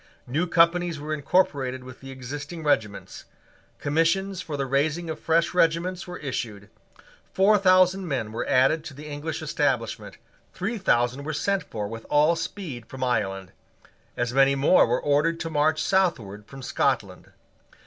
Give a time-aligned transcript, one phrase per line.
[0.25, 3.25] New companies were incorporated with the existing regiments.
[3.77, 6.71] Commissions for the raising of fresh regiments were issued.
[7.31, 10.17] Four thousand men were added to the English establishment.
[10.55, 13.51] Three thousand were sent for with all speed from Ireland.
[14.17, 17.31] As many more were ordered to march southward from Scotland.